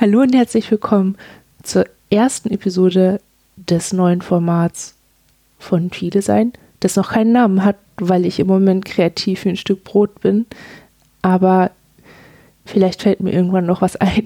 Hallo 0.00 0.20
und 0.20 0.32
herzlich 0.32 0.70
willkommen 0.70 1.16
zur 1.64 1.84
ersten 2.08 2.52
Episode 2.52 3.20
des 3.56 3.92
neuen 3.92 4.22
Formats 4.22 4.94
von 5.58 5.90
Viele 5.90 6.22
sein, 6.22 6.52
das 6.78 6.94
noch 6.94 7.10
keinen 7.10 7.32
Namen 7.32 7.64
hat, 7.64 7.74
weil 7.96 8.24
ich 8.24 8.38
im 8.38 8.46
Moment 8.46 8.84
kreativ 8.84 9.44
wie 9.44 9.48
ein 9.48 9.56
Stück 9.56 9.82
Brot 9.82 10.20
bin. 10.20 10.46
Aber 11.20 11.72
vielleicht 12.64 13.02
fällt 13.02 13.18
mir 13.18 13.32
irgendwann 13.32 13.66
noch 13.66 13.82
was 13.82 13.96
ein. 13.96 14.22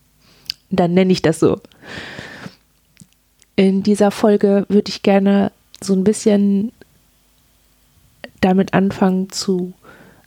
Dann 0.70 0.94
nenne 0.94 1.10
ich 1.10 1.22
das 1.22 1.40
so. 1.40 1.60
In 3.56 3.82
dieser 3.82 4.12
Folge 4.12 4.64
würde 4.68 4.90
ich 4.90 5.02
gerne 5.02 5.50
so 5.80 5.92
ein 5.92 6.04
bisschen 6.04 6.70
damit 8.40 8.74
anfangen 8.74 9.28
zu 9.30 9.72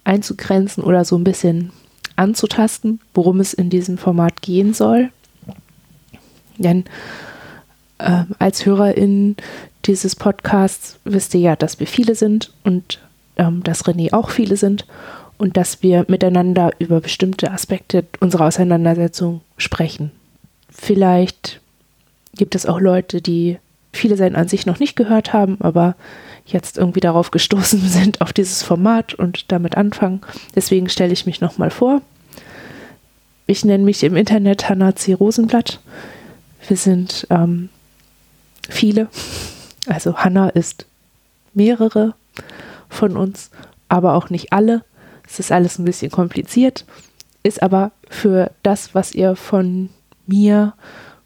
einzugrenzen 0.03 0.83
oder 0.83 1.05
so 1.05 1.17
ein 1.17 1.23
bisschen 1.23 1.71
anzutasten, 2.15 2.99
worum 3.13 3.39
es 3.39 3.53
in 3.53 3.69
diesem 3.69 3.97
Format 3.97 4.41
gehen 4.41 4.73
soll. 4.73 5.09
Denn 6.57 6.85
äh, 7.97 8.23
als 8.39 8.65
Hörerin 8.65 9.35
dieses 9.85 10.15
Podcasts 10.15 10.99
wisst 11.03 11.33
ihr 11.33 11.41
ja, 11.41 11.55
dass 11.55 11.79
wir 11.79 11.87
viele 11.87 12.15
sind 12.15 12.53
und 12.63 12.99
ähm, 13.37 13.63
dass 13.63 13.85
René 13.85 14.13
auch 14.13 14.29
viele 14.29 14.57
sind 14.57 14.85
und 15.37 15.57
dass 15.57 15.81
wir 15.83 16.05
miteinander 16.07 16.71
über 16.79 17.01
bestimmte 17.01 17.51
Aspekte 17.51 18.05
unserer 18.19 18.45
Auseinandersetzung 18.45 19.41
sprechen. 19.57 20.11
Vielleicht 20.69 21.61
gibt 22.35 22.55
es 22.55 22.65
auch 22.65 22.79
Leute, 22.79 23.21
die 23.21 23.57
viele 23.91 24.17
sein 24.17 24.35
an 24.35 24.47
sich 24.47 24.65
noch 24.65 24.79
nicht 24.79 24.95
gehört 24.95 25.33
haben, 25.33 25.57
aber 25.59 25.95
jetzt 26.45 26.77
irgendwie 26.77 26.99
darauf 26.99 27.31
gestoßen 27.31 27.79
sind, 27.87 28.21
auf 28.21 28.33
dieses 28.33 28.63
Format 28.63 29.13
und 29.13 29.51
damit 29.51 29.77
anfangen. 29.77 30.21
Deswegen 30.55 30.89
stelle 30.89 31.13
ich 31.13 31.25
mich 31.25 31.41
nochmal 31.41 31.71
vor. 31.71 32.01
Ich 33.45 33.65
nenne 33.65 33.83
mich 33.83 34.03
im 34.03 34.15
Internet 34.15 34.69
Hanna 34.69 34.95
C. 34.95 35.13
Rosenblatt. 35.13 35.79
Wir 36.67 36.77
sind 36.77 37.27
ähm, 37.29 37.69
viele. 38.69 39.07
Also 39.85 40.15
Hanna 40.15 40.47
ist 40.47 40.85
mehrere 41.53 42.13
von 42.87 43.17
uns, 43.17 43.51
aber 43.89 44.13
auch 44.13 44.29
nicht 44.29 44.53
alle. 44.53 44.85
Es 45.27 45.39
ist 45.39 45.51
alles 45.51 45.77
ein 45.77 45.83
bisschen 45.83 46.09
kompliziert, 46.09 46.85
ist 47.43 47.61
aber 47.61 47.91
für 48.09 48.51
das, 48.63 48.95
was 48.95 49.13
ihr 49.13 49.35
von 49.35 49.89
mir, 50.25 50.73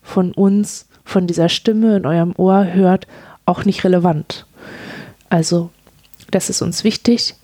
von 0.02 0.31
uns, 0.31 0.88
von 1.04 1.28
dieser 1.28 1.50
Stimme 1.50 1.98
in 1.98 2.08
eurem 2.08 2.34
Ohr 2.38 2.74
hört, 2.74 3.06
auch 3.46 3.64
nicht 3.64 3.84
relevant. 3.84 4.48
Also, 5.30 5.70
das 6.31 6.50
ist 6.50 6.61
uns 6.61 6.83
wichtig, 6.83 7.36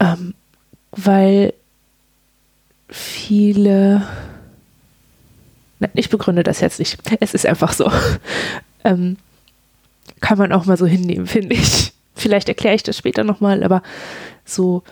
ähm, 0.00 0.34
weil 0.92 1.54
viele. 2.88 4.06
Nein, 5.80 5.90
ich 5.94 6.10
begründe 6.10 6.42
das 6.42 6.60
jetzt 6.60 6.78
nicht. 6.78 6.98
Es 7.20 7.34
ist 7.34 7.46
einfach 7.46 7.72
so. 7.72 7.90
ähm, 8.84 9.16
kann 10.20 10.38
man 10.38 10.52
auch 10.52 10.64
mal 10.64 10.76
so 10.76 10.86
hinnehmen, 10.86 11.26
finde 11.26 11.54
ich. 11.54 11.92
Vielleicht 12.14 12.48
erkläre 12.48 12.76
ich 12.76 12.82
das 12.82 12.96
später 12.96 13.24
nochmal, 13.24 13.64
aber 13.64 13.82
so, 14.44 14.82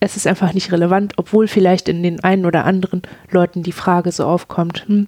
es 0.00 0.16
ist 0.16 0.26
einfach 0.26 0.52
nicht 0.52 0.70
relevant, 0.72 1.14
obwohl 1.16 1.48
vielleicht 1.48 1.88
in 1.88 2.02
den 2.02 2.22
einen 2.22 2.44
oder 2.44 2.64
anderen 2.64 3.02
Leuten 3.30 3.62
die 3.62 3.72
Frage 3.72 4.12
so 4.12 4.26
aufkommt, 4.26 4.84
hm, 4.86 5.06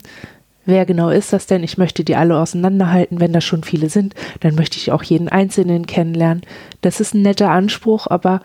wer 0.66 0.86
genau 0.86 1.10
ist 1.10 1.32
das 1.32 1.46
denn? 1.46 1.62
Ich 1.62 1.78
möchte 1.78 2.04
die 2.04 2.16
alle 2.16 2.38
auseinanderhalten. 2.38 3.20
Wenn 3.20 3.32
da 3.32 3.40
schon 3.40 3.64
viele 3.64 3.88
sind, 3.90 4.14
dann 4.40 4.54
möchte 4.54 4.78
ich 4.78 4.92
auch 4.92 5.02
jeden 5.02 5.28
Einzelnen 5.28 5.86
kennenlernen. 5.86 6.42
Das 6.80 7.00
ist 7.00 7.14
ein 7.14 7.22
netter 7.22 7.50
Anspruch, 7.50 8.06
aber 8.06 8.40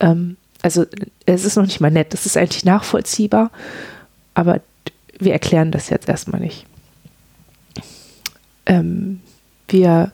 ähm, 0.00 0.36
also 0.62 0.84
es 1.26 1.44
ist 1.44 1.56
noch 1.56 1.64
nicht 1.64 1.80
mal 1.80 1.90
nett, 1.90 2.12
das 2.12 2.26
ist 2.26 2.36
eigentlich 2.36 2.64
nachvollziehbar, 2.64 3.50
aber 4.34 4.60
wir 5.18 5.32
erklären 5.32 5.70
das 5.70 5.90
jetzt 5.90 6.08
erstmal 6.08 6.40
nicht. 6.40 6.66
Ähm, 8.66 9.20
wir 9.68 10.12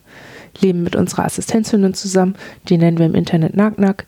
leben 0.60 0.82
mit 0.82 0.94
unserer 0.94 1.24
Assistenzhündin 1.24 1.94
zusammen, 1.94 2.36
die 2.68 2.76
nennen 2.76 2.98
wir 2.98 3.06
im 3.06 3.14
Internet 3.14 3.56
Nack 3.56 4.06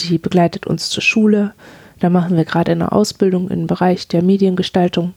Die 0.00 0.18
begleitet 0.18 0.66
uns 0.66 0.90
zur 0.90 1.02
Schule. 1.02 1.54
Da 1.98 2.10
machen 2.10 2.36
wir 2.36 2.44
gerade 2.44 2.72
eine 2.72 2.92
Ausbildung 2.92 3.48
im 3.50 3.66
Bereich 3.66 4.08
der 4.08 4.22
Mediengestaltung 4.22 5.14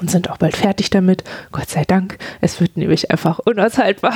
und 0.00 0.10
sind 0.10 0.30
auch 0.30 0.38
bald 0.38 0.56
fertig 0.56 0.90
damit. 0.90 1.24
Gott 1.52 1.68
sei 1.68 1.84
Dank. 1.84 2.18
Es 2.40 2.60
wird 2.60 2.76
nämlich 2.76 3.10
einfach 3.10 3.38
unaushaltbar. 3.38 4.14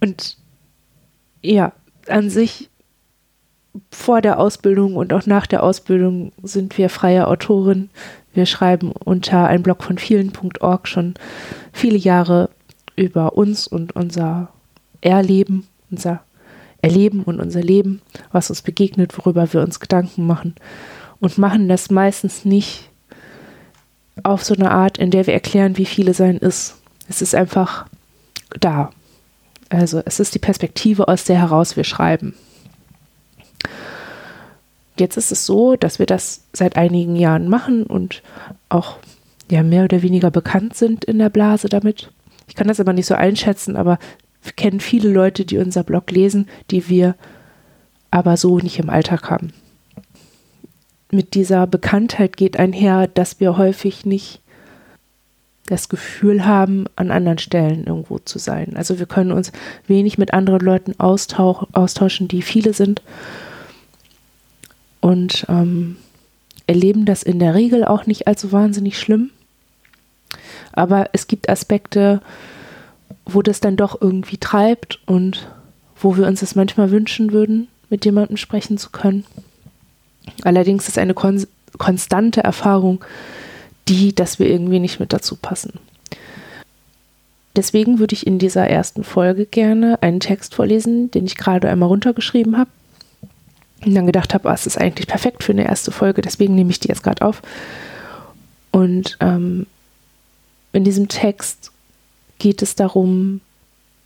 Und 0.00 0.36
ja, 1.42 1.72
an 2.08 2.30
sich 2.30 2.68
vor 3.90 4.20
der 4.20 4.38
Ausbildung 4.38 4.96
und 4.96 5.12
auch 5.12 5.26
nach 5.26 5.46
der 5.46 5.62
Ausbildung 5.62 6.32
sind 6.42 6.76
wir 6.78 6.88
freie 6.88 7.26
Autorin. 7.28 7.90
Wir 8.34 8.46
schreiben 8.46 8.92
unter 8.92 9.46
ein 9.46 9.62
Blog 9.62 9.82
von 9.82 9.98
vielen.org 9.98 10.88
schon 10.88 11.14
viele 11.72 11.96
Jahre 11.96 12.50
über 12.94 13.34
uns 13.34 13.66
und 13.66 13.96
unser 13.96 14.48
Erleben, 15.00 15.66
unser 15.90 16.22
Erleben 16.82 17.22
und 17.22 17.40
unser 17.40 17.62
Leben, 17.62 18.00
was 18.32 18.50
uns 18.50 18.62
begegnet, 18.62 19.16
worüber 19.18 19.52
wir 19.52 19.62
uns 19.62 19.80
Gedanken 19.80 20.26
machen 20.26 20.54
und 21.20 21.38
machen 21.38 21.68
das 21.68 21.90
meistens 21.90 22.44
nicht 22.44 22.88
auf 24.22 24.44
so 24.44 24.54
eine 24.54 24.70
Art, 24.70 24.98
in 24.98 25.10
der 25.10 25.26
wir 25.26 25.34
erklären, 25.34 25.76
wie 25.76 25.84
viele 25.84 26.14
sein 26.14 26.38
ist. 26.38 26.76
Es 27.08 27.22
ist 27.22 27.34
einfach 27.34 27.86
da. 28.60 28.90
Also 29.68 30.02
es 30.04 30.20
ist 30.20 30.34
die 30.34 30.38
Perspektive, 30.38 31.08
aus 31.08 31.24
der 31.24 31.38
heraus 31.40 31.76
wir 31.76 31.84
schreiben. 31.84 32.34
Jetzt 34.98 35.16
ist 35.16 35.32
es 35.32 35.44
so, 35.44 35.76
dass 35.76 35.98
wir 35.98 36.06
das 36.06 36.44
seit 36.52 36.76
einigen 36.76 37.16
Jahren 37.16 37.48
machen 37.48 37.84
und 37.84 38.22
auch 38.68 38.96
ja, 39.50 39.62
mehr 39.62 39.84
oder 39.84 40.02
weniger 40.02 40.30
bekannt 40.30 40.74
sind 40.74 41.04
in 41.04 41.18
der 41.18 41.28
Blase 41.28 41.68
damit. 41.68 42.10
Ich 42.48 42.54
kann 42.54 42.68
das 42.68 42.80
aber 42.80 42.92
nicht 42.92 43.06
so 43.06 43.14
einschätzen, 43.14 43.76
aber 43.76 43.98
wir 44.42 44.52
kennen 44.52 44.80
viele 44.80 45.10
Leute, 45.10 45.44
die 45.44 45.58
unser 45.58 45.82
Blog 45.82 46.10
lesen, 46.10 46.48
die 46.70 46.88
wir 46.88 47.14
aber 48.10 48.36
so 48.36 48.58
nicht 48.58 48.78
im 48.78 48.88
Alltag 48.88 49.30
haben. 49.30 49.52
Mit 51.10 51.34
dieser 51.34 51.66
Bekanntheit 51.66 52.36
geht 52.36 52.58
einher, 52.58 53.06
dass 53.06 53.38
wir 53.40 53.56
häufig 53.56 54.04
nicht 54.06 54.40
das 55.66 55.88
Gefühl 55.88 56.46
haben, 56.46 56.86
an 56.96 57.10
anderen 57.10 57.38
Stellen 57.38 57.86
irgendwo 57.86 58.18
zu 58.18 58.38
sein. 58.38 58.76
Also 58.76 58.98
wir 58.98 59.06
können 59.06 59.32
uns 59.32 59.52
wenig 59.86 60.16
mit 60.16 60.32
anderen 60.32 60.60
Leuten 60.60 60.94
austauschen, 60.98 62.28
die 62.28 62.42
viele 62.42 62.72
sind 62.72 63.02
und 65.00 65.46
ähm, 65.48 65.96
erleben 66.66 67.04
das 67.04 67.22
in 67.22 67.38
der 67.38 67.54
Regel 67.54 67.84
auch 67.84 68.06
nicht 68.06 68.26
allzu 68.26 68.52
wahnsinnig 68.52 68.98
schlimm. 68.98 69.30
Aber 70.72 71.10
es 71.12 71.26
gibt 71.26 71.48
Aspekte, 71.48 72.20
wo 73.24 73.42
das 73.42 73.60
dann 73.60 73.76
doch 73.76 74.00
irgendwie 74.00 74.38
treibt 74.38 75.00
und 75.06 75.48
wo 75.98 76.16
wir 76.16 76.26
uns 76.26 76.40
das 76.40 76.54
manchmal 76.54 76.90
wünschen 76.90 77.32
würden, 77.32 77.68
mit 77.88 78.04
jemandem 78.04 78.36
sprechen 78.36 78.78
zu 78.78 78.90
können. 78.90 79.24
Allerdings 80.42 80.88
ist 80.88 80.98
eine 80.98 81.14
kon 81.14 81.46
konstante 81.78 82.42
Erfahrung 82.42 83.04
die, 83.88 84.14
dass 84.14 84.38
wir 84.38 84.48
irgendwie 84.48 84.80
nicht 84.80 84.98
mit 84.98 85.12
dazu 85.12 85.36
passen. 85.36 85.74
Deswegen 87.54 87.98
würde 87.98 88.14
ich 88.14 88.26
in 88.26 88.38
dieser 88.38 88.68
ersten 88.68 89.04
Folge 89.04 89.46
gerne 89.46 90.02
einen 90.02 90.20
Text 90.20 90.54
vorlesen, 90.54 91.10
den 91.10 91.24
ich 91.24 91.36
gerade 91.36 91.68
einmal 91.68 91.88
runtergeschrieben 91.88 92.58
habe 92.58 92.70
und 93.84 93.94
dann 93.94 94.06
gedacht 94.06 94.34
habe, 94.34 94.48
oh, 94.48 94.52
es 94.52 94.66
ist 94.66 94.78
eigentlich 94.78 95.06
perfekt 95.06 95.42
für 95.42 95.52
eine 95.52 95.66
erste 95.66 95.90
Folge, 95.90 96.20
deswegen 96.20 96.54
nehme 96.54 96.70
ich 96.70 96.80
die 96.80 96.88
jetzt 96.88 97.02
gerade 97.02 97.24
auf. 97.24 97.40
Und 98.72 99.16
ähm, 99.20 99.66
in 100.72 100.84
diesem 100.84 101.08
Text 101.08 101.72
geht 102.38 102.60
es 102.60 102.74
darum, 102.74 103.40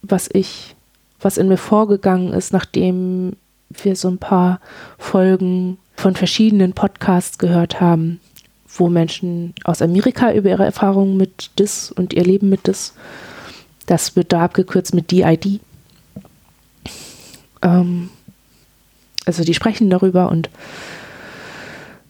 was 0.03 0.29
ich, 0.33 0.77
was 1.21 1.39
in 1.39 1.49
mir 1.49 1.57
vorgegangen 1.57 2.33
ist, 2.33 2.53
nachdem 2.53 3.37
wir 3.71 3.97
so 3.97 4.09
ein 4.09 4.19
paar 4.19 4.61
Folgen 4.99 5.79
von 6.01 6.17
verschiedenen 6.17 6.73
Podcasts 6.73 7.37
gehört 7.39 7.81
haben, 7.81 8.21
wo 8.67 8.89
Menschen 8.89 9.55
aus 9.65 9.83
Amerika 9.83 10.33
über 10.33 10.49
ihre 10.49 10.65
Erfahrungen 10.65 11.19
mit 11.19 11.51
DIS 11.59 11.93
und 11.93 12.15
ihr 12.15 12.25
Leben 12.25 12.49
mit 12.49 12.67
DIS, 12.67 12.95
das 13.85 14.17
wird 14.17 14.33
da 14.33 14.45
abgekürzt 14.45 14.95
mit 14.95 15.11
DID, 15.11 15.61
ähm, 17.61 18.09
also 19.27 19.45
die 19.45 19.53
sprechen 19.53 19.91
darüber 19.91 20.31
und 20.31 20.49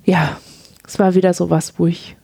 ja, 0.04 0.38
es 0.86 0.98
war 1.00 1.14
wieder 1.14 1.34
so 1.34 1.50
was, 1.50 1.78
wo 1.78 1.86
ich, 1.88 2.16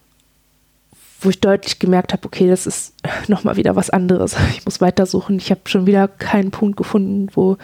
wo 1.21 1.31
ich 1.31 1.41
deutlich 1.41 1.79
gemerkt 1.79 2.13
habe, 2.13 2.25
okay, 2.27 2.49
das 2.49 2.67
ist 2.67 2.95
nochmal 3.29 3.57
wieder 3.57 3.77
was 3.77 3.91
anderes. 3.91 4.37
Ich 4.51 4.65
muss 4.65 4.81
weitersuchen. 4.81 5.39
Ich 5.39 5.51
habe 5.51 5.61
schon 5.67 5.87
wieder 5.87 6.09
keinen 6.09 6.51
Punkt 6.51 6.77
gefunden, 6.77 7.29
wo 7.35 7.57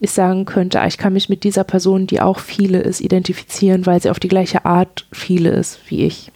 ich 0.00 0.10
sagen 0.10 0.44
könnte, 0.44 0.80
ah, 0.80 0.86
ich 0.86 0.98
kann 0.98 1.12
mich 1.12 1.28
mit 1.28 1.44
dieser 1.44 1.64
Person, 1.64 2.06
die 2.06 2.20
auch 2.20 2.38
viele 2.38 2.80
ist, 2.80 3.00
identifizieren, 3.00 3.86
weil 3.86 4.00
sie 4.00 4.10
auf 4.10 4.20
die 4.20 4.28
gleiche 4.28 4.64
Art 4.64 5.06
viele 5.12 5.50
ist 5.50 5.78
wie 5.88 6.04
ich. 6.04 6.30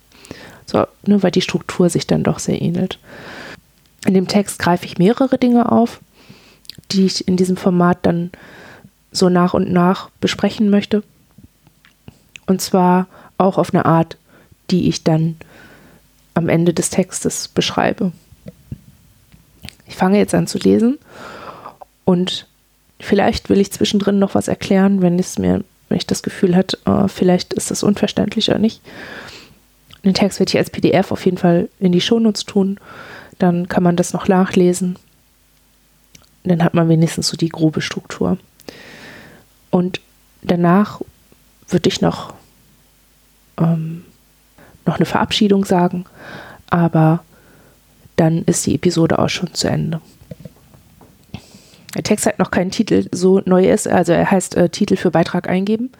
So, 0.66 0.86
ne, 1.06 1.22
weil 1.22 1.30
die 1.30 1.42
Struktur 1.42 1.90
sich 1.90 2.06
dann 2.06 2.22
doch 2.22 2.38
sehr 2.38 2.60
ähnelt. 2.60 2.98
In 4.06 4.14
dem 4.14 4.26
Text 4.26 4.58
greife 4.58 4.86
ich 4.86 4.98
mehrere 4.98 5.38
Dinge 5.38 5.70
auf, 5.70 6.00
die 6.90 7.06
ich 7.06 7.28
in 7.28 7.36
diesem 7.36 7.56
Format 7.56 7.98
dann 8.02 8.30
so 9.12 9.28
nach 9.28 9.54
und 9.54 9.70
nach 9.70 10.10
besprechen 10.20 10.70
möchte. 10.70 11.02
Und 12.46 12.60
zwar 12.60 13.06
auch 13.38 13.58
auf 13.58 13.72
eine 13.72 13.84
Art, 13.84 14.16
die 14.70 14.88
ich 14.88 15.04
dann 15.04 15.36
am 16.34 16.48
Ende 16.48 16.72
des 16.74 16.90
Textes 16.90 17.48
beschreibe. 17.48 18.12
Ich 19.86 19.96
fange 19.96 20.18
jetzt 20.18 20.34
an 20.34 20.46
zu 20.46 20.58
lesen 20.58 20.98
und 22.04 22.46
vielleicht 22.98 23.50
will 23.50 23.60
ich 23.60 23.72
zwischendrin 23.72 24.18
noch 24.18 24.34
was 24.34 24.48
erklären, 24.48 25.02
wenn 25.02 25.18
es 25.18 25.38
mir, 25.38 25.64
wenn 25.88 25.98
ich 25.98 26.06
das 26.06 26.22
Gefühl 26.22 26.56
hat, 26.56 26.78
äh, 26.86 27.08
vielleicht 27.08 27.52
ist 27.52 27.70
das 27.70 27.82
unverständlich 27.82 28.48
oder 28.48 28.58
nicht. 28.58 28.80
Den 30.04 30.14
Text 30.14 30.40
werde 30.40 30.50
ich 30.50 30.58
als 30.58 30.70
PDF 30.70 31.12
auf 31.12 31.24
jeden 31.24 31.38
Fall 31.38 31.68
in 31.78 31.92
die 31.92 32.00
Shownotes 32.00 32.44
tun. 32.44 32.78
Dann 33.38 33.68
kann 33.68 33.82
man 33.82 33.96
das 33.96 34.12
noch 34.12 34.28
nachlesen. 34.28 34.96
Dann 36.44 36.64
hat 36.64 36.74
man 36.74 36.88
wenigstens 36.88 37.28
so 37.28 37.36
die 37.36 37.48
grobe 37.48 37.80
Struktur. 37.80 38.36
Und 39.70 40.00
danach 40.42 41.00
würde 41.68 41.88
ich 41.88 42.00
noch, 42.00 42.34
ähm, 43.58 44.04
noch 44.86 44.96
eine 44.96 45.06
Verabschiedung 45.06 45.64
sagen, 45.64 46.04
aber 46.70 47.22
dann 48.16 48.42
ist 48.44 48.66
die 48.66 48.74
Episode 48.74 49.18
auch 49.18 49.28
schon 49.28 49.54
zu 49.54 49.68
Ende. 49.68 50.00
Der 51.94 52.02
Text 52.02 52.26
hat 52.26 52.38
noch 52.38 52.50
keinen 52.50 52.70
Titel, 52.70 53.06
so 53.12 53.42
neu 53.44 53.68
ist, 53.68 53.86
also 53.86 54.12
er 54.12 54.30
heißt 54.30 54.56
äh, 54.56 54.68
Titel 54.68 54.96
für 54.96 55.10
Beitrag 55.10 55.48
eingeben. 55.48 55.90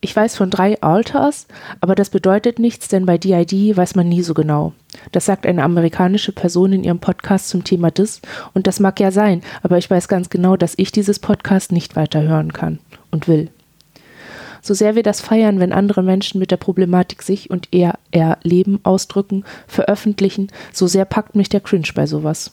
Ich 0.00 0.14
weiß 0.14 0.36
von 0.36 0.50
drei 0.50 0.80
Alters, 0.82 1.46
aber 1.80 1.94
das 1.94 2.10
bedeutet 2.10 2.58
nichts, 2.58 2.88
denn 2.88 3.06
bei 3.06 3.16
DID 3.16 3.74
weiß 3.74 3.94
man 3.94 4.08
nie 4.08 4.22
so 4.22 4.34
genau. 4.34 4.74
Das 5.12 5.24
sagt 5.24 5.46
eine 5.46 5.62
amerikanische 5.62 6.32
Person 6.32 6.74
in 6.74 6.84
ihrem 6.84 6.98
Podcast 6.98 7.48
zum 7.48 7.64
Thema 7.64 7.90
DIS 7.90 8.20
und 8.52 8.66
das 8.66 8.80
mag 8.80 9.00
ja 9.00 9.10
sein, 9.10 9.42
aber 9.62 9.78
ich 9.78 9.90
weiß 9.90 10.08
ganz 10.08 10.28
genau, 10.28 10.56
dass 10.56 10.74
ich 10.76 10.92
dieses 10.92 11.18
Podcast 11.18 11.72
nicht 11.72 11.96
weiter 11.96 12.22
hören 12.22 12.52
kann 12.52 12.80
und 13.10 13.28
will. 13.28 13.50
So 14.64 14.72
sehr 14.72 14.94
wir 14.94 15.02
das 15.02 15.20
feiern, 15.20 15.60
wenn 15.60 15.74
andere 15.74 16.02
Menschen 16.02 16.38
mit 16.38 16.50
der 16.50 16.56
Problematik 16.56 17.22
sich 17.22 17.50
und 17.50 17.68
eher 17.70 17.98
ihr 18.12 18.38
Leben 18.42 18.80
ausdrücken, 18.82 19.44
veröffentlichen, 19.66 20.48
so 20.72 20.86
sehr 20.86 21.04
packt 21.04 21.36
mich 21.36 21.50
der 21.50 21.60
Cringe 21.60 21.88
bei 21.94 22.06
sowas 22.06 22.50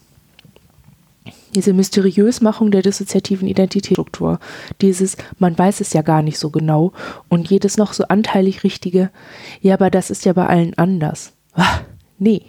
diese 1.56 1.74
Mysteriösmachung 1.74 2.72
der 2.72 2.82
dissoziativen 2.82 3.48
Identitätsstruktur, 3.48 4.40
dieses 4.82 5.18
man 5.38 5.58
weiß 5.58 5.82
es 5.82 5.94
ja 5.94 6.02
gar 6.02 6.22
nicht 6.22 6.40
so 6.40 6.50
genau 6.50 6.94
und 7.30 7.50
jedes 7.50 7.78
noch 7.78 7.94
so 7.94 8.06
anteilig 8.06 8.64
richtige, 8.64 9.12
ja, 9.62 9.74
aber 9.74 9.90
das 9.90 10.10
ist 10.10 10.26
ja 10.26 10.34
bei 10.34 10.48
allen 10.48 10.74
anders. 10.78 11.34
Ach, 11.54 11.84
nee. 12.18 12.44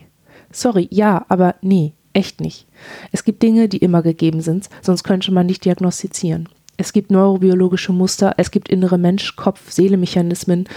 Sorry, 0.52 0.86
ja, 0.90 1.24
aber 1.28 1.56
nee, 1.62 1.94
echt 2.12 2.40
nicht. 2.40 2.66
Es 3.10 3.24
gibt 3.24 3.42
Dinge, 3.42 3.68
die 3.68 3.78
immer 3.78 4.02
gegeben 4.02 4.40
sind, 4.40 4.68
sonst 4.82 5.02
könnte 5.02 5.32
man 5.32 5.46
nicht 5.46 5.64
diagnostizieren. 5.64 6.48
Es 6.78 6.92
gibt 6.92 7.10
neurobiologische 7.10 7.92
Muster, 7.92 8.34
es 8.38 8.50
gibt 8.50 8.68
innere 8.68 8.96
Mensch-Kopf-Seele-Mechanismen, 8.96 10.68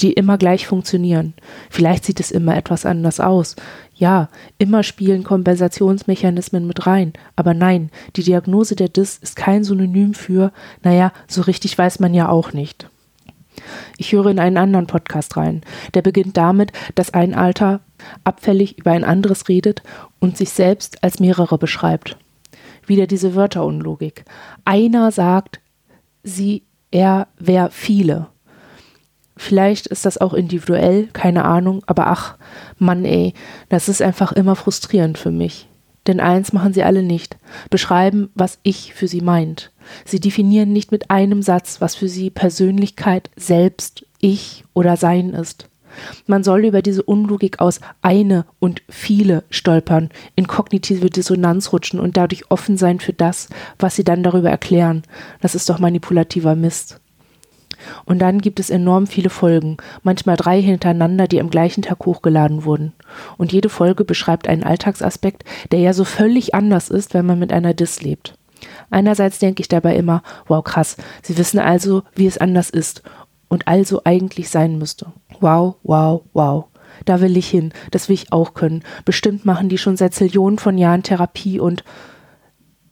die 0.00 0.12
immer 0.12 0.36
gleich 0.36 0.66
funktionieren. 0.66 1.34
Vielleicht 1.70 2.04
sieht 2.04 2.18
es 2.18 2.32
immer 2.32 2.56
etwas 2.56 2.84
anders 2.84 3.20
aus. 3.20 3.54
Ja, 3.94 4.28
immer 4.58 4.82
spielen 4.82 5.22
Kompensationsmechanismen 5.22 6.66
mit 6.66 6.86
rein. 6.86 7.12
Aber 7.36 7.54
nein, 7.54 7.90
die 8.16 8.24
Diagnose 8.24 8.74
der 8.74 8.88
DIS 8.88 9.18
ist 9.18 9.36
kein 9.36 9.62
Synonym 9.62 10.14
für, 10.14 10.52
naja, 10.82 11.12
so 11.28 11.42
richtig 11.42 11.78
weiß 11.78 12.00
man 12.00 12.14
ja 12.14 12.28
auch 12.28 12.52
nicht. 12.52 12.90
Ich 13.96 14.12
höre 14.12 14.26
in 14.26 14.40
einen 14.40 14.56
anderen 14.56 14.88
Podcast 14.88 15.36
rein. 15.36 15.62
Der 15.94 16.02
beginnt 16.02 16.36
damit, 16.36 16.72
dass 16.96 17.14
ein 17.14 17.32
Alter 17.32 17.80
abfällig 18.24 18.76
über 18.78 18.90
ein 18.90 19.04
anderes 19.04 19.48
redet 19.48 19.84
und 20.18 20.36
sich 20.36 20.50
selbst 20.50 21.04
als 21.04 21.20
mehrere 21.20 21.56
beschreibt 21.56 22.16
wieder 22.88 23.06
diese 23.06 23.34
Wörterunlogik. 23.34 24.24
Einer 24.64 25.10
sagt, 25.10 25.60
sie, 26.22 26.64
er, 26.90 27.28
wer, 27.38 27.70
viele. 27.70 28.28
Vielleicht 29.36 29.88
ist 29.88 30.06
das 30.06 30.18
auch 30.18 30.32
individuell, 30.32 31.08
keine 31.12 31.44
Ahnung, 31.44 31.82
aber 31.86 32.06
ach, 32.06 32.36
Mann 32.78 33.04
ey, 33.04 33.34
das 33.68 33.88
ist 33.88 34.00
einfach 34.00 34.32
immer 34.32 34.54
frustrierend 34.54 35.18
für 35.18 35.32
mich. 35.32 35.68
Denn 36.06 36.20
eins 36.20 36.52
machen 36.52 36.72
sie 36.72 36.82
alle 36.82 37.02
nicht, 37.02 37.38
beschreiben, 37.70 38.30
was 38.34 38.58
ich 38.62 38.94
für 38.94 39.08
sie 39.08 39.22
meint. 39.22 39.72
Sie 40.04 40.20
definieren 40.20 40.72
nicht 40.72 40.92
mit 40.92 41.10
einem 41.10 41.42
Satz, 41.42 41.80
was 41.80 41.94
für 41.94 42.08
sie 42.08 42.30
Persönlichkeit, 42.30 43.30
Selbst, 43.36 44.06
Ich 44.20 44.64
oder 44.74 44.96
Sein 44.96 45.30
ist. 45.30 45.68
Man 46.26 46.44
soll 46.44 46.64
über 46.64 46.82
diese 46.82 47.02
Unlogik 47.02 47.60
aus 47.60 47.80
eine 48.02 48.46
und 48.58 48.82
viele 48.88 49.44
stolpern, 49.50 50.10
in 50.36 50.46
kognitive 50.46 51.10
Dissonanz 51.10 51.72
rutschen 51.72 52.00
und 52.00 52.16
dadurch 52.16 52.50
offen 52.50 52.76
sein 52.76 53.00
für 53.00 53.12
das, 53.12 53.48
was 53.78 53.96
sie 53.96 54.04
dann 54.04 54.22
darüber 54.22 54.50
erklären. 54.50 55.02
Das 55.40 55.54
ist 55.54 55.68
doch 55.68 55.78
manipulativer 55.78 56.54
Mist. 56.54 57.00
Und 58.04 58.20
dann 58.20 58.40
gibt 58.40 58.60
es 58.60 58.70
enorm 58.70 59.06
viele 59.06 59.30
Folgen, 59.30 59.76
manchmal 60.02 60.36
drei 60.36 60.60
hintereinander, 60.60 61.28
die 61.28 61.40
am 61.40 61.50
gleichen 61.50 61.82
Tag 61.82 62.06
hochgeladen 62.06 62.64
wurden. 62.64 62.92
Und 63.36 63.52
jede 63.52 63.68
Folge 63.68 64.04
beschreibt 64.04 64.48
einen 64.48 64.64
Alltagsaspekt, 64.64 65.44
der 65.72 65.80
ja 65.80 65.92
so 65.92 66.04
völlig 66.04 66.54
anders 66.54 66.88
ist, 66.88 67.14
wenn 67.14 67.26
man 67.26 67.38
mit 67.38 67.52
einer 67.52 67.74
Dis 67.74 68.02
lebt. 68.02 68.34
Einerseits 68.90 69.38
denke 69.38 69.60
ich 69.60 69.68
dabei 69.68 69.96
immer, 69.96 70.22
wow 70.46 70.62
krass, 70.64 70.96
sie 71.22 71.36
wissen 71.36 71.58
also, 71.58 72.02
wie 72.14 72.26
es 72.26 72.38
anders 72.38 72.70
ist 72.70 73.02
und 73.54 73.68
also 73.68 74.00
eigentlich 74.02 74.50
sein 74.50 74.78
müsste. 74.78 75.12
Wow, 75.38 75.76
wow, 75.84 76.22
wow. 76.32 76.64
Da 77.04 77.20
will 77.20 77.36
ich 77.36 77.46
hin, 77.46 77.72
das 77.92 78.08
will 78.08 78.14
ich 78.14 78.32
auch 78.32 78.52
können. 78.52 78.82
Bestimmt 79.04 79.44
machen 79.44 79.68
die 79.68 79.78
schon 79.78 79.96
seit 79.96 80.12
Zillionen 80.12 80.58
von 80.58 80.76
Jahren 80.76 81.04
Therapie 81.04 81.60
und 81.60 81.84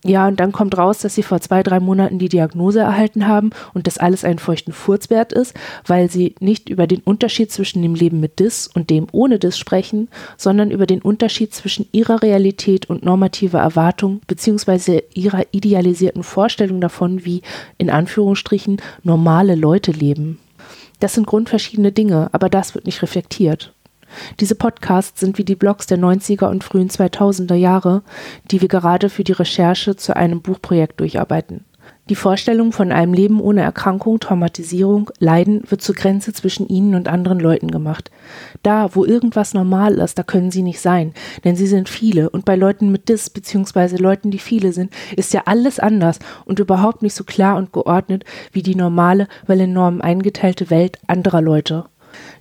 ja, 0.04 0.26
und 0.26 0.40
dann 0.40 0.50
kommt 0.50 0.76
raus, 0.76 0.98
dass 0.98 1.14
sie 1.14 1.22
vor 1.22 1.40
zwei, 1.40 1.62
drei 1.62 1.78
Monaten 1.78 2.18
die 2.18 2.28
Diagnose 2.28 2.80
erhalten 2.80 3.28
haben 3.28 3.50
und 3.72 3.86
das 3.86 3.98
alles 3.98 4.24
einen 4.24 4.40
feuchten 4.40 4.72
Furz 4.72 5.10
wert 5.10 5.32
ist, 5.32 5.54
weil 5.86 6.10
sie 6.10 6.34
nicht 6.40 6.68
über 6.68 6.88
den 6.88 7.00
Unterschied 7.00 7.52
zwischen 7.52 7.82
dem 7.82 7.94
Leben 7.94 8.18
mit 8.18 8.40
Dis 8.40 8.68
und 8.72 8.90
dem 8.90 9.06
ohne 9.12 9.38
Dis 9.38 9.58
sprechen, 9.58 10.08
sondern 10.36 10.72
über 10.72 10.86
den 10.86 11.02
Unterschied 11.02 11.54
zwischen 11.54 11.86
ihrer 11.92 12.20
Realität 12.20 12.90
und 12.90 13.04
normativer 13.04 13.60
Erwartung 13.60 14.20
beziehungsweise 14.26 15.04
ihrer 15.14 15.42
idealisierten 15.52 16.24
Vorstellung 16.24 16.80
davon, 16.80 17.24
wie 17.24 17.42
in 17.78 17.88
Anführungsstrichen 17.88 18.82
normale 19.04 19.54
Leute 19.54 19.92
leben. 19.92 20.40
Das 21.02 21.14
sind 21.14 21.26
grundverschiedene 21.26 21.90
Dinge, 21.90 22.28
aber 22.30 22.48
das 22.48 22.76
wird 22.76 22.86
nicht 22.86 23.02
reflektiert. 23.02 23.74
Diese 24.38 24.54
Podcasts 24.54 25.18
sind 25.18 25.36
wie 25.36 25.44
die 25.44 25.56
Blogs 25.56 25.88
der 25.88 25.98
90er 25.98 26.48
und 26.48 26.62
frühen 26.62 26.90
2000er 26.90 27.56
Jahre, 27.56 28.02
die 28.52 28.60
wir 28.60 28.68
gerade 28.68 29.08
für 29.08 29.24
die 29.24 29.32
Recherche 29.32 29.96
zu 29.96 30.14
einem 30.14 30.42
Buchprojekt 30.42 31.00
durcharbeiten. 31.00 31.64
Die 32.08 32.16
Vorstellung 32.16 32.72
von 32.72 32.90
einem 32.90 33.14
Leben 33.14 33.40
ohne 33.40 33.62
Erkrankung, 33.62 34.18
Traumatisierung, 34.18 35.10
Leiden 35.20 35.62
wird 35.68 35.82
zur 35.82 35.94
Grenze 35.94 36.32
zwischen 36.32 36.66
ihnen 36.66 36.96
und 36.96 37.06
anderen 37.06 37.38
Leuten 37.38 37.70
gemacht. 37.70 38.10
Da, 38.64 38.92
wo 38.96 39.04
irgendwas 39.04 39.54
normal 39.54 39.94
ist, 39.94 40.18
da 40.18 40.24
können 40.24 40.50
sie 40.50 40.62
nicht 40.62 40.80
sein, 40.80 41.14
denn 41.44 41.54
sie 41.54 41.68
sind 41.68 41.88
viele 41.88 42.28
und 42.28 42.44
bei 42.44 42.56
Leuten 42.56 42.90
mit 42.90 43.08
Dis 43.08 43.30
bzw. 43.30 43.98
Leuten, 43.98 44.32
die 44.32 44.40
viele 44.40 44.72
sind, 44.72 44.92
ist 45.16 45.32
ja 45.32 45.42
alles 45.46 45.78
anders 45.78 46.18
und 46.44 46.58
überhaupt 46.58 47.02
nicht 47.02 47.14
so 47.14 47.22
klar 47.22 47.56
und 47.56 47.72
geordnet 47.72 48.24
wie 48.50 48.62
die 48.62 48.74
normale, 48.74 49.28
weil 49.46 49.60
in 49.60 49.72
Normen 49.72 50.00
eingeteilte 50.00 50.70
Welt 50.70 50.98
anderer 51.06 51.40
Leute. 51.40 51.84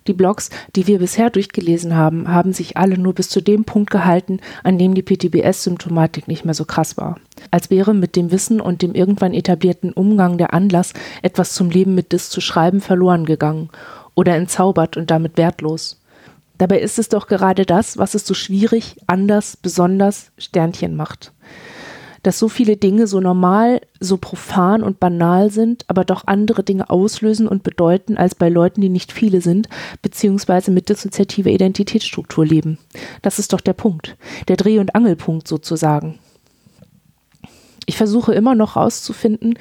Die 0.07 0.13
Blogs, 0.13 0.49
die 0.75 0.87
wir 0.87 0.99
bisher 0.99 1.29
durchgelesen 1.29 1.95
haben, 1.95 2.27
haben 2.27 2.53
sich 2.53 2.77
alle 2.77 2.97
nur 2.97 3.13
bis 3.13 3.29
zu 3.29 3.41
dem 3.41 3.63
Punkt 3.63 3.91
gehalten, 3.91 4.39
an 4.63 4.77
dem 4.77 4.93
die 4.93 5.03
PTBS-Symptomatik 5.03 6.27
nicht 6.27 6.45
mehr 6.45 6.53
so 6.53 6.65
krass 6.65 6.97
war. 6.97 7.19
Als 7.51 7.69
wäre 7.69 7.93
mit 7.93 8.15
dem 8.15 8.31
Wissen 8.31 8.61
und 8.61 8.81
dem 8.81 8.93
irgendwann 8.93 9.33
etablierten 9.33 9.93
Umgang 9.93 10.37
der 10.37 10.53
Anlass, 10.53 10.93
etwas 11.21 11.53
zum 11.53 11.69
Leben 11.69 11.95
mit 11.95 12.11
Dis 12.11 12.29
zu 12.29 12.41
schreiben, 12.41 12.81
verloren 12.81 13.25
gegangen 13.25 13.69
oder 14.15 14.35
entzaubert 14.35 14.97
und 14.97 15.11
damit 15.11 15.37
wertlos. 15.37 15.99
Dabei 16.57 16.79
ist 16.79 16.99
es 16.99 17.09
doch 17.09 17.27
gerade 17.27 17.65
das, 17.65 17.97
was 17.97 18.13
es 18.13 18.25
so 18.25 18.33
schwierig, 18.33 18.97
anders, 19.07 19.57
besonders 19.57 20.31
Sternchen 20.37 20.95
macht 20.95 21.31
dass 22.23 22.37
so 22.37 22.49
viele 22.49 22.77
Dinge 22.77 23.07
so 23.07 23.19
normal, 23.19 23.81
so 24.01 24.17
profan 24.17 24.83
und 24.83 24.99
banal 24.99 25.51
sind, 25.51 25.85
aber 25.87 26.03
doch 26.03 26.25
andere 26.25 26.63
Dinge 26.63 26.89
auslösen 26.89 27.47
und 27.47 27.63
bedeuten 27.63 28.17
als 28.17 28.35
bei 28.35 28.49
Leuten, 28.49 28.81
die 28.81 28.89
nicht 28.89 29.11
viele 29.11 29.41
sind, 29.41 29.69
beziehungsweise 30.01 30.71
mit 30.71 30.89
dissoziativer 30.89 31.51
Identitätsstruktur 31.51 32.45
leben. 32.45 32.79
Das 33.21 33.39
ist 33.39 33.53
doch 33.53 33.61
der 33.61 33.73
Punkt, 33.73 34.17
der 34.47 34.57
Dreh- 34.57 34.79
und 34.79 34.95
Angelpunkt 34.95 35.47
sozusagen. 35.47 36.19
Ich 37.85 37.95
versuche 37.95 38.33
immer 38.33 38.55
noch 38.55 38.75
herauszufinden, 38.75 39.57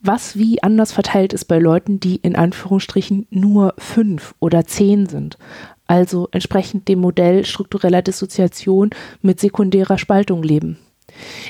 was 0.00 0.36
wie 0.36 0.62
anders 0.62 0.92
verteilt 0.92 1.32
ist 1.32 1.44
bei 1.46 1.58
Leuten, 1.58 2.00
die 2.00 2.16
in 2.16 2.36
Anführungsstrichen 2.36 3.26
nur 3.30 3.74
fünf 3.78 4.34
oder 4.40 4.64
zehn 4.64 5.06
sind. 5.06 5.38
Also 5.86 6.28
entsprechend 6.32 6.88
dem 6.88 7.00
Modell 7.00 7.44
struktureller 7.44 8.02
Dissoziation 8.02 8.90
mit 9.20 9.40
sekundärer 9.40 9.98
Spaltung 9.98 10.42
leben. 10.42 10.78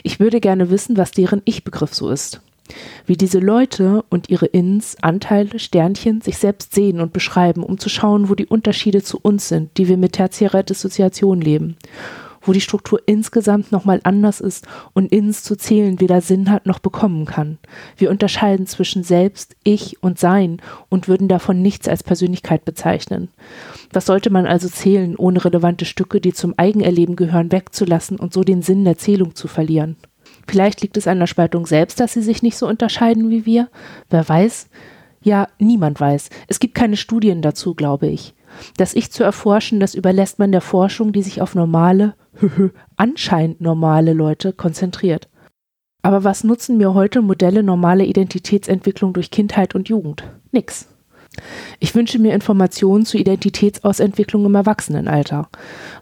Ich 0.03 0.21
würde 0.21 0.41
gerne 0.41 0.71
wissen, 0.71 0.97
was 0.97 1.11
deren 1.11 1.43
Ich-Begriff 1.45 1.95
so 1.95 2.11
ist. 2.11 2.41
Wie 3.07 3.17
diese 3.17 3.39
Leute 3.39 4.05
und 4.09 4.31
ihre 4.31 4.47
Ins, 4.47 4.97
Anteile, 5.03 5.59
Sternchen 5.59 6.21
sich 6.21 6.39
selbst 6.39 6.75
sehen 6.75 7.01
und 7.01 7.13
beschreiben, 7.13 7.63
um 7.63 7.79
zu 7.79 7.89
schauen, 7.89 8.29
wo 8.29 8.35
die 8.35 8.47
Unterschiede 8.47 9.03
zu 9.03 9.19
uns 9.21 9.49
sind, 9.49 9.77
die 9.77 9.89
wir 9.89 9.97
mit 9.97 10.13
tertiärer 10.13 10.63
Dissoziation 10.63 11.41
leben. 11.41 11.77
Wo 12.45 12.53
die 12.53 12.61
Struktur 12.61 13.01
insgesamt 13.07 13.73
nochmal 13.73 14.01
anders 14.05 14.41
ist 14.41 14.67
und 14.93 15.13
ins 15.13 15.43
zu 15.43 15.57
zählen 15.57 16.01
weder 16.01 16.21
Sinn 16.21 16.51
hat 16.51 16.67
noch 16.67 16.79
bekommen 16.79 17.25
kann. 17.25 17.59
Wir 17.97 18.11
unterscheiden 18.11 18.67
zwischen 18.67 19.05
Selbst, 19.05 19.57
Ich 19.65 20.03
und 20.03 20.19
Sein 20.19 20.61
und 20.89 21.09
würden 21.09 21.29
davon 21.29 21.63
nichts 21.63 21.89
als 21.89 22.03
Persönlichkeit 22.03 22.65
bezeichnen. 22.65 23.29
Was 23.93 24.07
sollte 24.07 24.31
man 24.31 24.47
also 24.47 24.69
zählen, 24.69 25.17
ohne 25.17 25.45
relevante 25.45 25.85
Stücke, 25.85 26.21
die 26.21 26.33
zum 26.33 26.55
Eigenerleben 26.57 27.17
gehören, 27.17 27.53
wegzulassen 27.53 28.19
und 28.19 28.33
so 28.33 28.43
den 28.43 28.63
Sinn 28.63 28.85
der 28.85 28.99
Zählung 28.99 29.35
zu 29.35 29.49
verlieren? 29.49 29.97
Vielleicht 30.47 30.81
liegt 30.83 30.97
es 30.97 31.07
an 31.07 31.19
der 31.19 31.27
Spaltung 31.27 31.67
selbst, 31.67 32.01
dass 32.01 32.15
sie 32.15 32.23
sich 32.23 32.43
nicht 32.43 32.57
so 32.57 32.67
unterscheiden 32.67 33.31
wie 33.31 33.47
wir. 33.47 33.69
Wer 34.11 34.29
weiß? 34.29 34.69
Ja, 35.23 35.49
niemand 35.59 36.01
weiß. 36.01 36.31
Es 36.49 36.59
gibt 36.59 36.75
keine 36.75 36.97
Studien 36.97 37.43
dazu, 37.43 37.75
glaube 37.75 38.09
ich. 38.09 38.35
Das 38.77 38.95
Ich 38.95 39.13
zu 39.13 39.23
erforschen, 39.23 39.81
das 39.81 39.95
überlässt 39.95 40.39
man 40.39 40.53
der 40.53 40.61
Forschung, 40.61 41.13
die 41.13 41.23
sich 41.23 41.41
auf 41.41 41.55
normale, 41.55 42.15
anscheinend 42.97 43.61
normale 43.61 44.13
Leute 44.13 44.53
konzentriert. 44.53 45.29
Aber 46.03 46.25
was 46.25 46.43
nutzen 46.43 46.79
mir 46.79 46.95
heute 46.95 47.23
Modelle 47.23 47.63
normale 47.63 48.05
Identitätsentwicklung 48.05 49.13
durch 49.13 49.31
Kindheit 49.31 49.75
und 49.75 49.89
Jugend? 49.89 50.25
Nix. 50.51 50.89
Ich 51.81 51.95
wünsche 51.95 52.19
mir 52.19 52.35
Informationen 52.35 53.07
zu 53.07 53.17
Identitätsausentwicklung 53.17 54.45
im 54.45 54.55
Erwachsenenalter. 54.55 55.49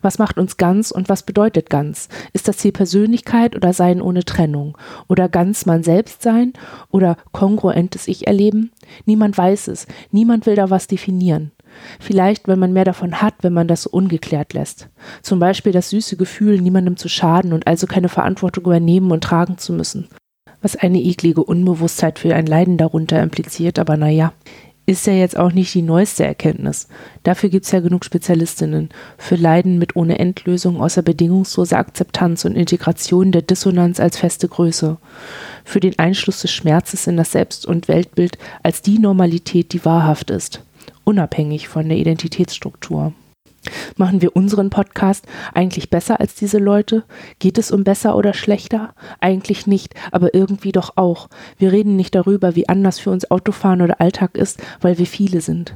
Was 0.02 0.18
macht 0.18 0.38
uns 0.38 0.56
ganz 0.56 0.90
und 0.90 1.08
was 1.08 1.22
bedeutet 1.22 1.70
ganz? 1.70 2.08
Ist 2.32 2.49
das 2.49 2.58
Ziel 2.58 2.72
Persönlichkeit 2.72 3.54
oder 3.54 3.72
Sein 3.72 4.02
ohne 4.02 4.25
Trennung? 4.25 4.76
Oder 5.08 5.28
ganz 5.28 5.66
man 5.66 5.84
selbst 5.84 6.22
sein? 6.22 6.52
Oder 6.90 7.16
kongruentes 7.32 8.08
Ich 8.08 8.26
erleben? 8.26 8.72
Niemand 9.04 9.38
weiß 9.38 9.68
es. 9.68 9.87
Niemand 10.10 10.46
will 10.46 10.56
da 10.56 10.70
was 10.70 10.88
definieren. 10.88 11.52
Vielleicht, 11.99 12.49
weil 12.49 12.57
man 12.57 12.73
mehr 12.73 12.85
davon 12.85 13.21
hat, 13.21 13.35
wenn 13.43 13.53
man 13.53 13.69
das 13.69 13.85
so 13.85 13.91
ungeklärt 13.91 14.53
lässt. 14.53 14.89
Zum 15.23 15.39
Beispiel 15.39 15.73
das 15.73 15.91
süße 15.91 16.17
Gefühl, 16.17 16.61
niemandem 16.61 16.97
zu 16.97 17.09
schaden 17.09 17.53
und 17.53 17.67
also 17.67 17.87
keine 17.87 18.09
Verantwortung 18.09 18.65
übernehmen 18.65 19.11
und 19.11 19.25
tragen 19.25 19.59
zu 19.59 19.73
müssen. 19.73 20.09
Was 20.62 20.77
eine 20.77 21.00
eklige 21.00 21.43
Unbewusstheit 21.43 22.19
für 22.19 22.35
ein 22.35 22.47
Leiden 22.47 22.77
darunter 22.77 23.23
impliziert, 23.23 23.79
aber 23.79 23.97
naja, 23.97 24.33
ist 24.91 25.07
ja 25.07 25.12
jetzt 25.12 25.39
auch 25.39 25.53
nicht 25.53 25.73
die 25.75 25.83
neueste 25.83 26.25
Erkenntnis. 26.25 26.89
Dafür 27.23 27.49
gibt 27.49 27.65
es 27.65 27.71
ja 27.71 27.81
genug 27.81 28.05
Spezialistinnen. 28.05 28.89
Für 29.19 29.37
Leiden 29.37 29.79
mit 29.79 29.95
ohne 29.95 30.19
Endlösung 30.19 30.81
außer 30.81 31.03
bedingungsloser 31.03 31.79
Akzeptanz 31.79 32.45
und 32.45 32.57
Integration 32.57 33.31
der 33.31 33.43
Dissonanz 33.43 34.00
als 34.00 34.19
feste 34.19 34.49
Größe. 34.49 34.97
Für 35.65 35.81
den 35.81 35.99
Einschluss 35.99 36.41
des 36.41 36.50
Schmerzes 36.50 37.07
in 37.07 37.17
das 37.17 37.31
Selbst- 37.33 37.67
und 37.67 37.87
Weltbild 37.87 38.37
als 38.62 38.83
die 38.83 38.99
Normalität, 38.99 39.73
die 39.73 39.85
wahrhaft 39.85 40.31
ist 40.31 40.62
unabhängig 41.11 41.67
von 41.67 41.88
der 41.88 41.99
Identitätsstruktur. 41.99 43.12
Machen 43.97 44.23
wir 44.23 44.37
unseren 44.37 44.71
Podcast 44.71 45.26
eigentlich 45.52 45.90
besser 45.90 46.21
als 46.21 46.37
diese 46.37 46.59
Leute? 46.59 47.02
Geht 47.40 47.59
es 47.59 47.73
um 47.73 47.83
besser 47.83 48.17
oder 48.17 48.33
schlechter? 48.33 48.95
Eigentlich 49.19 49.67
nicht, 49.67 49.95
aber 50.12 50.35
irgendwie 50.35 50.71
doch 50.71 50.93
auch. 50.97 51.29
Wir 51.59 51.73
reden 51.73 51.97
nicht 51.97 52.14
darüber, 52.14 52.55
wie 52.55 52.69
anders 52.69 53.00
für 53.00 53.11
uns 53.11 53.29
Autofahren 53.29 53.83
oder 53.83 54.00
Alltag 54.00 54.37
ist, 54.37 54.62
weil 54.81 54.99
wir 54.99 55.07
viele 55.07 55.40
sind. 55.40 55.75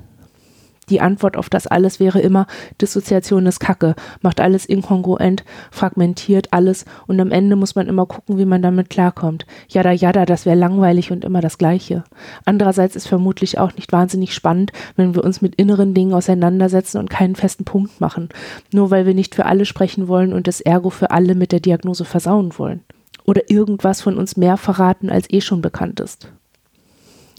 Die 0.89 1.01
Antwort 1.01 1.37
auf 1.37 1.49
das 1.49 1.67
alles 1.67 2.01
wäre 2.01 2.21
immer, 2.21 2.47
Dissoziation 2.81 3.47
ist 3.47 3.61
Kacke, 3.61 3.95
macht 4.21 4.41
alles 4.41 4.67
inkongruent, 4.67 5.45
fragmentiert 5.71 6.53
alles 6.53 6.85
und 7.07 7.21
am 7.21 7.31
Ende 7.31 7.57
muss 7.57 7.75
man 7.75 7.89
immer 7.89 8.07
gucken, 8.07 8.39
wie 8.39 8.45
man 8.45 8.63
damit 8.63 8.91
klarkommt. 8.91 9.47
Jada 9.69 9.93
jada, 9.93 10.27
das 10.27 10.47
wäre 10.47 10.57
langweilig 10.57 11.11
und 11.11 11.25
immer 11.25 11.41
das 11.41 11.59
Gleiche. 11.59 12.05
Andererseits 12.45 12.97
ist 12.97 13.09
vermutlich 13.09 13.59
auch 13.59 13.75
nicht 13.75 13.93
wahnsinnig 13.93 14.35
spannend, 14.35 14.73
wenn 14.97 15.15
wir 15.15 15.25
uns 15.25 15.41
mit 15.41 15.55
inneren 15.55 15.95
Dingen 15.95 16.15
auseinandersetzen 16.15 16.99
und 16.99 17.11
keinen 17.11 17.37
festen 17.37 17.65
Punkt 17.65 18.01
machen, 18.01 18.29
nur 18.73 18.91
weil 18.91 19.07
wir 19.07 19.15
nicht 19.15 19.35
für 19.35 19.47
alle 19.47 19.65
sprechen 19.65 20.09
wollen 20.09 20.33
und 20.33 20.47
das 20.47 20.61
Ergo 20.61 20.91
für 20.91 21.11
alle 21.11 21.35
mit 21.35 21.53
der 21.53 21.61
Diagnose 21.61 22.05
versauen 22.05 22.59
wollen. 22.59 22.83
Oder 23.25 23.51
irgendwas 23.51 24.03
von 24.03 24.19
uns 24.19 24.37
mehr 24.37 24.59
verraten, 24.59 25.09
als 25.09 25.31
eh 25.31 25.41
schon 25.41 25.63
bekannt 25.63 26.01
ist. 26.01 26.29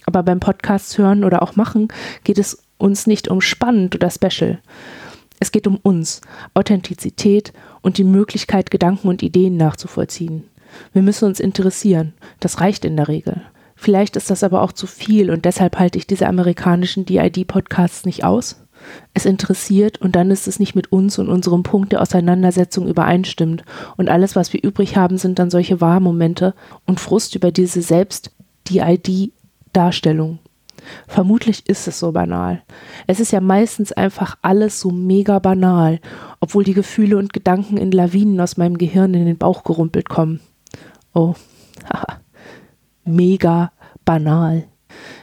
Aber 0.06 0.24
beim 0.24 0.40
Podcast 0.40 0.98
hören 0.98 1.24
oder 1.24 1.42
auch 1.42 1.56
machen 1.56 1.88
geht 2.24 2.38
es 2.38 2.65
uns 2.78 3.08
nicht 3.08 3.28
um 3.28 3.42
spannend 3.42 3.96
oder 3.96 4.10
special. 4.10 4.60
Es 5.40 5.52
geht 5.52 5.68
um 5.68 5.78
uns, 5.78 6.22
Authentizität 6.54 7.54
und 7.82 7.98
die 7.98 8.04
Möglichkeit, 8.04 8.72
Gedanken 8.72 9.08
und 9.08 9.24
Ideen 9.24 9.58
nachzuvollziehen. 9.58 10.46
Wir 10.94 11.02
müssen 11.02 11.26
uns 11.26 11.40
interessieren. 11.40 12.14
Das 12.40 12.62
reicht 12.62 12.86
in 12.86 12.98
der 12.98 13.08
Regel. 13.08 13.42
Vielleicht 13.76 14.16
ist 14.16 14.30
das 14.30 14.44
aber 14.44 14.62
auch 14.62 14.72
zu 14.72 14.88
viel 14.88 15.30
und 15.30 15.46
deshalb 15.46 15.78
halte 15.78 15.98
ich 15.98 16.08
diese 16.08 16.28
amerikanischen 16.28 17.06
DID-Podcasts 17.06 18.06
nicht 18.06 18.24
aus. 18.24 18.62
Es 19.14 19.26
interessiert 19.26 20.00
und 20.00 20.16
dann 20.16 20.32
ist 20.32 20.48
es 20.48 20.60
nicht 20.60 20.76
mit 20.76 20.92
uns 20.92 21.20
und 21.20 21.30
unserem 21.30 21.64
Punkt 21.64 21.92
der 21.92 22.02
Auseinandersetzung 22.02 22.88
übereinstimmt 22.88 23.64
und 23.98 24.10
alles, 24.10 24.36
was 24.36 24.54
wir 24.54 24.64
übrig 24.64 24.96
haben, 24.96 25.18
sind 25.18 25.40
dann 25.40 25.50
solche 25.50 25.82
Wahrmomente 25.82 26.54
und 26.86 27.00
Frust 27.00 27.36
über 27.36 27.52
diese 27.52 27.82
Selbst-DID-Darstellung. 27.82 30.40
Vermutlich 31.08 31.68
ist 31.68 31.88
es 31.88 32.00
so 32.00 32.12
banal. 32.12 32.64
Es 33.08 33.20
ist 33.20 33.32
ja 33.32 33.42
meistens 33.42 33.92
einfach 33.92 34.38
alles 34.42 34.80
so 34.80 34.92
mega 34.92 35.40
banal, 35.40 36.00
obwohl 36.40 36.64
die 36.64 36.74
Gefühle 36.74 37.18
und 37.18 37.34
Gedanken 37.34 37.78
in 37.78 37.92
Lawinen 37.92 38.40
aus 38.40 38.58
meinem 38.58 38.78
Gehirn 38.78 39.14
in 39.14 39.26
den 39.26 39.38
Bauch 39.38 39.64
gerumpelt 39.64 40.10
kommen. 40.10 40.40
Oh, 41.14 41.36
haha, 41.94 42.20
mega 43.04 43.72
banal. 44.04 44.66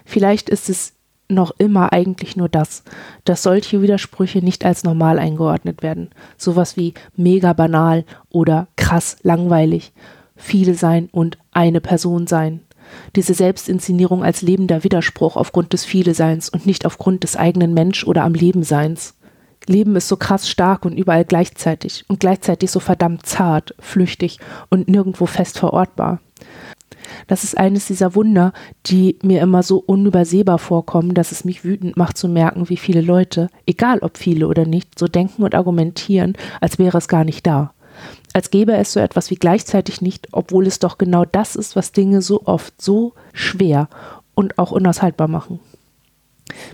Vielleicht 0.04 0.49
ist 0.49 0.69
es 0.69 0.95
noch 1.28 1.52
immer 1.59 1.92
eigentlich 1.92 2.37
nur 2.37 2.49
das, 2.49 2.85
dass 3.25 3.42
solche 3.42 3.81
Widersprüche 3.81 4.40
nicht 4.40 4.64
als 4.64 4.85
normal 4.85 5.19
eingeordnet 5.19 5.83
werden. 5.83 6.11
Sowas 6.37 6.76
wie 6.76 6.95
mega 7.16 7.52
banal 7.52 8.04
oder 8.28 8.69
krass 8.76 9.16
langweilig, 9.23 9.92
viele 10.37 10.75
sein 10.75 11.09
und 11.11 11.38
eine 11.52 11.81
Person 11.81 12.26
sein 12.26 12.61
diese 13.17 13.35
Selbstinszenierung 13.35 14.25
als 14.25 14.43
lebender 14.43 14.85
Widerspruch 14.85 15.37
aufgrund 15.37 15.73
des 15.73 15.85
Vieleseins 15.85 16.49
und 16.49 16.67
nicht 16.67 16.87
aufgrund 16.87 17.23
des 17.23 17.37
eigenen 17.37 17.75
Mensch- 17.75 18.05
oder 18.05 18.25
am 18.25 18.35
Lebenseins. 18.35 19.15
Leben 19.67 19.95
ist 19.97 20.09
so 20.09 20.17
krass 20.17 20.49
stark 20.49 20.85
und 20.85 20.97
überall 20.97 21.25
gleichzeitig 21.25 22.05
und 22.09 22.21
gleichzeitig 22.21 22.71
so 22.71 22.81
verdammt 22.81 23.27
zart, 23.27 23.75
flüchtig 23.79 24.39
und 24.71 24.89
nirgendwo 24.89 25.27
fest 25.27 25.59
verortbar. 25.59 26.21
Das 27.27 27.45
ist 27.45 27.57
eines 27.59 27.87
dieser 27.87 28.15
Wunder, 28.15 28.53
die 28.87 29.19
mir 29.23 29.41
immer 29.41 29.62
so 29.62 29.79
unübersehbar 29.79 30.59
vorkommen, 30.59 31.15
dass 31.15 31.33
es 31.33 31.45
mich 31.45 31.65
wütend 31.65 31.97
macht 31.97 32.17
zu 32.17 32.29
merken, 32.29 32.69
wie 32.69 32.77
viele 32.77 33.01
Leute, 33.01 33.49
egal 33.67 34.01
ob 34.01 34.17
viele 34.17 34.49
oder 34.49 34.65
nicht, 34.65 34.99
so 34.99 35.07
denken 35.07 35.43
und 35.43 35.55
argumentieren, 35.55 36.35
als 36.61 36.79
wäre 36.79 36.99
es 36.99 37.09
gar 37.09 37.25
nicht 37.25 37.47
da 37.47 37.73
als 38.32 38.50
gäbe 38.50 38.72
es 38.72 38.92
so 38.92 39.00
etwas 39.00 39.30
wie 39.30 39.37
gleichzeitig 39.37 40.00
nicht, 40.00 40.28
obwohl 40.32 40.66
es 40.66 40.78
doch 40.78 40.99
genau 40.99 41.25
das 41.25 41.56
ist, 41.56 41.76
was 41.76 41.92
Dinge 41.92 42.22
so 42.22 42.42
oft 42.44 42.80
so 42.80 43.14
schwer 43.32 43.88
und 44.34 44.58
auch 44.58 44.72
unaushaltbar 44.72 45.28
machen. 45.28 45.61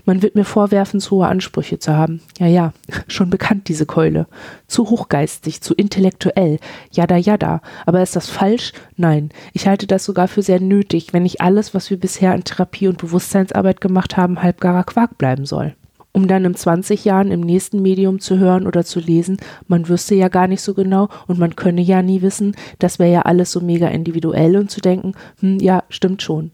Man 0.05 0.21
wird 0.21 0.35
mir 0.35 0.45
vorwerfen, 0.45 0.99
zu 0.99 1.17
hohe 1.17 1.27
Ansprüche 1.27 1.79
zu 1.79 1.95
haben. 1.95 2.21
Ja, 2.37 2.47
ja, 2.47 2.73
schon 3.07 3.29
bekannt 3.29 3.67
diese 3.67 3.85
Keule. 3.85 4.27
Zu 4.67 4.89
hochgeistig, 4.89 5.61
zu 5.61 5.73
intellektuell. 5.73 6.59
Jada, 6.91 7.15
jada. 7.15 7.61
Aber 7.85 8.01
ist 8.01 8.15
das 8.15 8.29
falsch? 8.29 8.73
Nein. 8.97 9.29
Ich 9.53 9.67
halte 9.67 9.87
das 9.87 10.03
sogar 10.03 10.27
für 10.27 10.41
sehr 10.41 10.59
nötig, 10.59 11.13
wenn 11.13 11.23
nicht 11.23 11.41
alles, 11.41 11.73
was 11.73 11.89
wir 11.89 11.99
bisher 11.99 12.33
an 12.33 12.43
Therapie 12.43 12.87
und 12.87 12.97
Bewusstseinsarbeit 12.97 13.79
gemacht 13.79 14.17
haben, 14.17 14.41
halbgarer 14.41 14.83
Quark 14.83 15.17
bleiben 15.17 15.45
soll 15.45 15.75
um 16.11 16.27
dann 16.27 16.45
in 16.45 16.55
20 16.55 17.05
Jahren 17.05 17.31
im 17.31 17.41
nächsten 17.41 17.81
Medium 17.81 18.19
zu 18.19 18.37
hören 18.39 18.67
oder 18.67 18.83
zu 18.83 18.99
lesen, 18.99 19.37
man 19.67 19.87
wüsste 19.87 20.15
ja 20.15 20.27
gar 20.27 20.47
nicht 20.47 20.61
so 20.61 20.73
genau 20.73 21.09
und 21.27 21.39
man 21.39 21.55
könne 21.55 21.81
ja 21.81 22.01
nie 22.01 22.21
wissen, 22.21 22.55
das 22.79 22.99
wäre 22.99 23.11
ja 23.11 23.21
alles 23.23 23.51
so 23.51 23.61
mega 23.61 23.87
individuell 23.87 24.57
und 24.57 24.71
zu 24.71 24.81
denken, 24.81 25.13
hm, 25.39 25.59
ja, 25.59 25.83
stimmt 25.89 26.21
schon. 26.21 26.51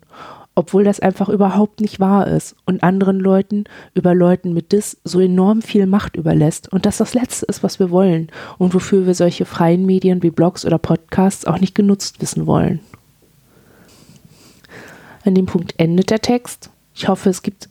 Obwohl 0.58 0.86
das 0.86 1.02
einfach 1.02 1.28
überhaupt 1.28 1.82
nicht 1.82 2.00
wahr 2.00 2.28
ist 2.28 2.56
und 2.66 2.82
anderen 2.82 3.20
Leuten 3.20 3.66
über 3.94 4.16
Leuten 4.16 4.54
mit 4.54 4.72
Dis 4.72 4.98
so 5.04 5.20
enorm 5.20 5.62
viel 5.62 5.86
Macht 5.86 6.16
überlässt 6.16 6.72
und 6.72 6.86
das 6.86 6.98
das 6.98 7.14
Letzte 7.14 7.46
ist, 7.48 7.62
was 7.62 7.80
wir 7.80 7.92
wollen 7.92 8.30
und 8.58 8.74
wofür 8.74 9.06
wir 9.06 9.16
solche 9.16 9.46
freien 9.46 9.86
Medien 9.86 10.24
wie 10.24 10.32
Blogs 10.32 10.66
oder 10.66 10.78
Podcasts 10.78 11.46
auch 11.46 11.60
nicht 11.60 11.76
genutzt 11.76 12.22
wissen 12.22 12.46
wollen. 12.46 12.80
An 15.26 15.36
dem 15.36 15.46
Punkt 15.48 15.74
endet 15.78 16.10
der 16.10 16.22
Text. 16.22 16.70
Ich 16.94 17.08
hoffe, 17.10 17.30
es 17.30 17.42
gibt 17.42 17.68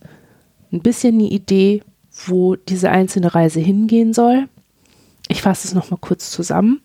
ein 0.74 0.80
bisschen 0.80 1.14
eine 1.14 1.28
Idee, 1.28 1.82
wo 2.26 2.56
diese 2.56 2.90
einzelne 2.90 3.34
Reise 3.34 3.60
hingehen 3.60 4.12
soll. 4.12 4.48
Ich 5.28 5.42
fasse 5.42 5.68
es 5.68 5.74
nochmal 5.74 5.98
kurz 6.00 6.30
zusammen. 6.30 6.80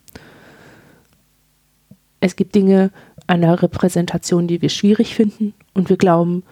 Es 2.20 2.36
gibt 2.36 2.54
Dinge 2.54 2.90
an 3.26 3.40
der 3.42 3.62
Repräsentation, 3.62 4.46
die 4.46 4.62
wir 4.62 4.68
schwierig 4.68 5.14
finden 5.14 5.54
und 5.74 5.88
wir 5.88 5.96
glauben, 5.96 6.42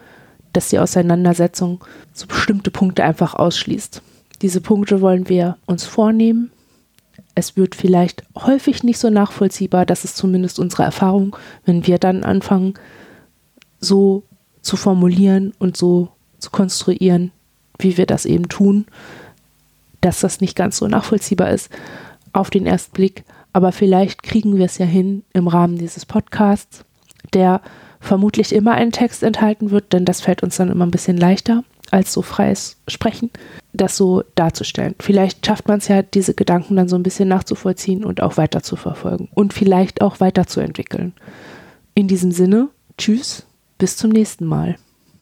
dass 0.53 0.69
die 0.69 0.79
Auseinandersetzung 0.79 1.83
so 2.13 2.27
bestimmte 2.27 2.71
Punkte 2.71 3.03
einfach 3.03 3.35
ausschließt. 3.35 4.01
Diese 4.41 4.61
Punkte 4.61 5.01
wollen 5.01 5.29
wir 5.29 5.57
uns 5.65 5.85
vornehmen. 5.85 6.51
Es 7.35 7.55
wird 7.55 7.75
vielleicht 7.75 8.23
häufig 8.35 8.83
nicht 8.83 8.97
so 8.97 9.09
nachvollziehbar, 9.09 9.85
das 9.85 10.03
ist 10.03 10.17
zumindest 10.17 10.59
unsere 10.59 10.83
Erfahrung, 10.83 11.35
wenn 11.65 11.85
wir 11.85 11.99
dann 11.99 12.23
anfangen, 12.23 12.73
so 13.79 14.23
zu 14.61 14.75
formulieren 14.75 15.53
und 15.59 15.77
so 15.77 16.09
zu 16.39 16.49
konstruieren, 16.51 17.31
wie 17.77 17.97
wir 17.97 18.05
das 18.05 18.25
eben 18.25 18.49
tun, 18.49 18.85
dass 20.01 20.21
das 20.21 20.41
nicht 20.41 20.55
ganz 20.55 20.77
so 20.77 20.87
nachvollziehbar 20.87 21.51
ist. 21.51 21.69
auf 22.31 22.51
den 22.51 22.67
ersten 22.67 22.93
Blick, 22.93 23.23
aber 23.53 23.71
vielleicht 23.71 24.21
kriegen 24.21 24.55
wir 24.55 24.65
es 24.65 24.77
ja 24.77 24.85
hin 24.85 25.23
im 25.33 25.47
Rahmen 25.47 25.79
dieses 25.79 26.05
Podcasts, 26.05 26.85
der 27.33 27.61
vermutlich 27.99 28.53
immer 28.53 28.73
einen 28.73 28.91
Text 28.91 29.23
enthalten 29.23 29.71
wird, 29.71 29.93
denn 29.93 30.05
das 30.05 30.21
fällt 30.21 30.43
uns 30.43 30.57
dann 30.57 30.69
immer 30.69 30.85
ein 30.85 30.91
bisschen 30.91 31.17
leichter 31.17 31.63
als 31.91 32.13
so 32.13 32.21
freies 32.21 32.77
Sprechen, 32.87 33.31
das 33.73 33.97
so 33.97 34.23
darzustellen. 34.35 34.95
Vielleicht 34.99 35.45
schafft 35.45 35.67
man 35.67 35.79
es 35.79 35.87
ja, 35.87 36.03
diese 36.03 36.35
Gedanken 36.35 36.75
dann 36.75 36.87
so 36.87 36.95
ein 36.95 37.03
bisschen 37.03 37.27
nachzuvollziehen 37.27 38.03
und 38.03 38.21
auch 38.21 38.37
weiter 38.37 38.61
zu 38.61 38.75
verfolgen 38.75 39.29
und 39.33 39.53
vielleicht 39.53 40.01
auch 40.01 40.19
weiterzuentwickeln. 40.19 41.13
In 41.95 42.07
diesem 42.07 42.31
Sinne, 42.31 42.69
tschüss, 42.97 43.45
bis 43.77 43.97
zum 43.97 44.11
nächsten 44.11 44.45
Mal. 44.45 44.75